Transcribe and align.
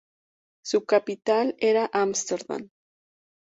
Su 0.65 0.83
capital 0.83 1.53
era 1.59 1.87
Ámsterdam. 1.93 2.71